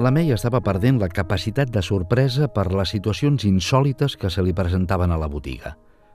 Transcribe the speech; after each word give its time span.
La 0.00 0.08
May 0.08 0.30
estava 0.32 0.62
perdent 0.64 0.96
la 0.96 1.10
capacitat 1.12 1.68
de 1.68 1.80
sorpresa 1.84 2.46
per 2.48 2.70
les 2.72 2.88
situacions 2.94 3.42
insòlites 3.44 4.14
que 4.16 4.30
se 4.32 4.40
li 4.40 4.54
presentaven 4.56 5.12
a 5.12 5.18
la 5.20 5.26
botiga, 5.28 5.74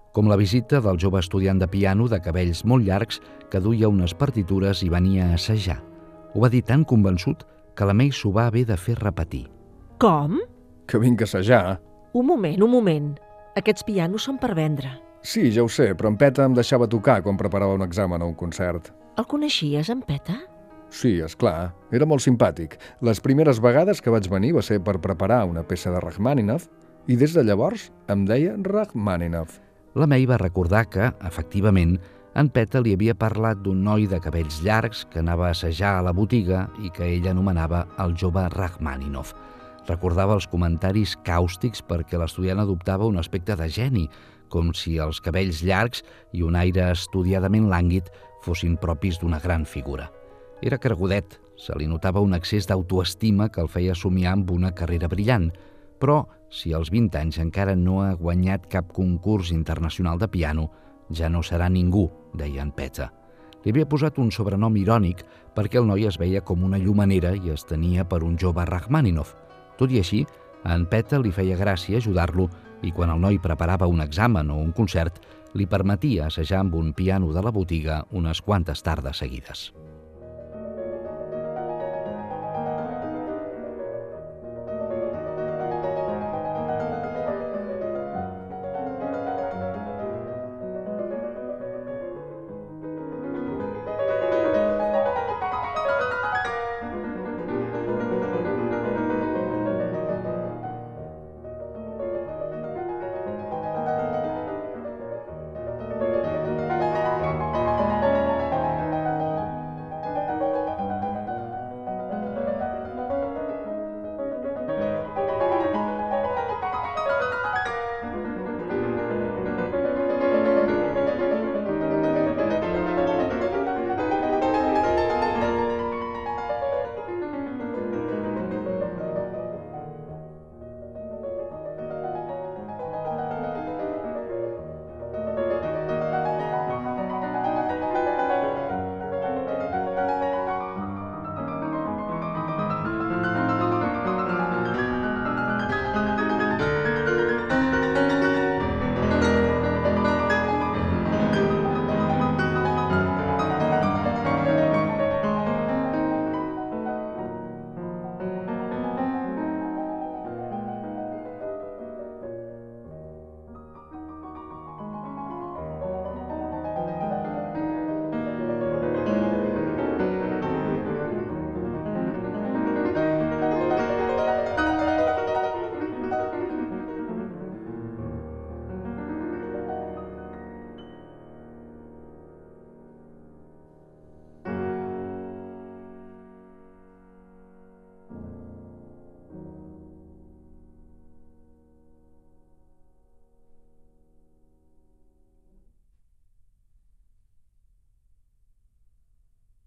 com 0.10 0.26
la 0.26 0.38
visita 0.42 0.79
del 0.81 0.97
jove 0.97 1.20
estudiant 1.22 1.62
de 1.62 1.68
piano 1.70 2.08
de 2.10 2.18
cabells 2.18 2.63
molt 2.66 2.88
llargs 2.88 3.20
que 3.52 3.62
duia 3.62 3.92
unes 3.92 4.16
partitures 4.18 4.82
i 4.82 4.90
venia 4.90 5.28
a 5.28 5.35
assajar. 5.35 5.78
Ho 6.34 6.42
va 6.42 6.49
dir 6.49 6.63
tan 6.66 6.81
convençut 6.81 7.46
que 7.78 7.85
la 7.85 7.94
May 7.94 8.10
s'ho 8.10 8.34
va 8.34 8.48
haver 8.49 8.66
de 8.66 8.79
fer 8.88 8.98
repetir. 9.03 9.44
Com? 10.02 10.40
Que 10.90 10.97
vinc 10.97 11.22
a 11.22 11.29
assajar. 11.29 11.78
Un 12.17 12.26
moment, 12.26 12.58
un 12.65 12.74
moment. 12.74 13.13
Aquests 13.54 13.86
pianos 13.86 14.26
són 14.26 14.42
per 14.42 14.56
vendre. 14.58 14.96
Sí, 15.22 15.52
ja 15.54 15.62
ho 15.62 15.70
sé, 15.70 15.92
però 15.94 16.09
en 16.09 16.17
Peta 16.17 16.49
em 16.49 16.58
deixava 16.58 16.90
tocar 16.90 17.22
quan 17.22 17.38
preparava 17.38 17.77
un 17.77 17.86
examen 17.86 18.26
o 18.26 18.34
un 18.34 18.36
concert. 18.40 18.90
El 19.22 19.30
coneixies, 19.30 19.94
en 19.94 20.02
Peta? 20.02 20.41
Sí, 20.96 21.18
és 21.20 21.35
clar. 21.35 21.73
Era 21.91 22.08
molt 22.08 22.23
simpàtic. 22.23 22.77
Les 23.03 23.20
primeres 23.20 23.59
vegades 23.59 23.99
que 23.99 24.13
vaig 24.13 24.30
venir 24.31 24.53
va 24.55 24.63
ser 24.63 24.77
per 24.80 25.02
preparar 25.03 25.41
una 25.49 25.66
peça 25.67 25.91
de 25.91 25.99
Rachmaninoff 25.99 26.70
i 27.12 27.17
des 27.20 27.34
de 27.36 27.44
llavors 27.44 27.90
em 28.08 28.23
deia 28.30 28.53
Rachmaninoff. 28.63 29.59
La 30.00 30.08
May 30.08 30.23
va 30.27 30.39
recordar 30.39 30.86
que, 30.91 31.12
efectivament, 31.27 31.98
en 32.39 32.48
Peta 32.48 32.80
li 32.80 32.95
havia 32.95 33.16
parlat 33.16 33.59
d'un 33.63 33.84
noi 33.84 34.08
de 34.12 34.22
cabells 34.23 34.62
llargs 34.63 35.03
que 35.12 35.20
anava 35.20 35.50
a 35.50 35.52
assajar 35.55 35.98
a 35.98 36.08
la 36.08 36.16
botiga 36.16 36.66
i 36.80 36.91
que 36.95 37.12
ell 37.12 37.27
anomenava 37.27 37.86
el 38.00 38.16
jove 38.16 38.48
Rachmaninoff. 38.55 39.36
Recordava 39.91 40.39
els 40.39 40.48
comentaris 40.48 41.20
càustics 41.27 41.84
perquè 41.84 42.20
l'estudiant 42.20 42.64
adoptava 42.64 43.08
un 43.08 43.20
aspecte 43.20 43.59
de 43.59 43.67
geni, 43.67 44.09
com 44.48 44.72
si 44.72 44.95
els 45.03 45.20
cabells 45.20 45.59
llargs 45.59 46.08
i 46.31 46.44
un 46.44 46.55
aire 46.55 46.94
estudiadament 46.95 47.67
lànguid 47.67 48.14
fossin 48.48 48.80
propis 48.80 49.20
d'una 49.20 49.44
gran 49.44 49.67
figura. 49.67 50.08
Era 50.62 50.77
cregudet, 50.80 51.40
se 51.59 51.76
li 51.76 51.88
notava 51.88 52.22
un 52.23 52.34
excés 52.36 52.68
d'autoestima 52.68 53.50
que 53.52 53.61
el 53.64 53.67
feia 53.72 53.95
somiar 53.95 54.34
amb 54.36 54.52
una 54.52 54.72
carrera 54.75 55.09
brillant, 55.12 55.50
però 56.00 56.25
si 56.50 56.73
als 56.73 56.92
20 56.94 57.20
anys 57.20 57.39
encara 57.44 57.75
no 57.75 58.02
ha 58.03 58.14
guanyat 58.16 58.70
cap 58.72 58.92
concurs 58.94 59.52
internacional 59.52 60.20
de 60.20 60.30
piano, 60.31 60.70
ja 61.12 61.30
no 61.30 61.44
serà 61.44 61.70
ningú, 61.70 62.09
deia 62.34 62.64
en 62.64 62.72
Peta. 62.72 63.12
Li 63.64 63.73
havia 63.73 63.88
posat 63.89 64.20
un 64.22 64.31
sobrenom 64.31 64.75
irònic 64.78 65.23
perquè 65.56 65.81
el 65.81 65.88
noi 65.89 66.06
es 66.06 66.20
veia 66.22 66.44
com 66.45 66.64
una 66.64 66.80
llumanera 66.80 67.34
i 67.36 67.52
es 67.52 67.66
tenia 67.66 68.06
per 68.08 68.22
un 68.23 68.38
jove 68.38 68.66
Rachmaninoff. 68.66 69.34
Tot 69.80 69.92
i 69.92 70.00
així, 70.00 70.23
a 70.64 70.75
en 70.75 70.86
Peta 70.90 71.19
li 71.19 71.34
feia 71.34 71.58
gràcia 71.58 71.97
ajudar-lo 71.97 72.47
i 72.86 72.94
quan 72.94 73.12
el 73.12 73.19
noi 73.19 73.42
preparava 73.42 73.90
un 73.90 74.03
examen 74.06 74.52
o 74.53 74.59
un 74.62 74.72
concert, 74.72 75.19
li 75.56 75.66
permetia 75.66 76.28
assajar 76.28 76.62
amb 76.62 76.75
un 76.75 76.94
piano 76.94 77.34
de 77.34 77.42
la 77.42 77.52
botiga 77.52 78.03
unes 78.12 78.42
quantes 78.42 78.84
tardes 78.84 79.17
seguides. 79.23 79.72